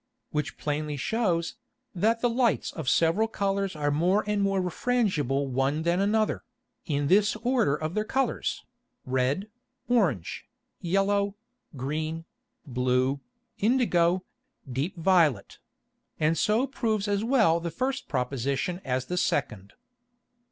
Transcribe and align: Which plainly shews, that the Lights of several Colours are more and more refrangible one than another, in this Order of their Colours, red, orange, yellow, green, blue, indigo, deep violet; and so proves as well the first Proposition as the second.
Which 0.31 0.57
plainly 0.57 0.97
shews, 0.97 1.57
that 1.93 2.21
the 2.21 2.27
Lights 2.43 2.71
of 2.71 2.89
several 2.89 3.27
Colours 3.27 3.75
are 3.75 3.91
more 3.91 4.23
and 4.25 4.41
more 4.41 4.59
refrangible 4.59 5.45
one 5.45 5.83
than 5.83 5.99
another, 5.99 6.43
in 6.87 7.05
this 7.05 7.35
Order 7.43 7.75
of 7.75 7.93
their 7.93 8.03
Colours, 8.03 8.65
red, 9.05 9.47
orange, 9.87 10.47
yellow, 10.79 11.35
green, 11.75 12.25
blue, 12.65 13.19
indigo, 13.59 14.23
deep 14.67 14.97
violet; 14.97 15.59
and 16.19 16.35
so 16.35 16.65
proves 16.65 17.07
as 17.07 17.23
well 17.23 17.59
the 17.59 17.69
first 17.69 18.07
Proposition 18.07 18.81
as 18.83 19.05
the 19.05 19.17
second. 19.17 19.73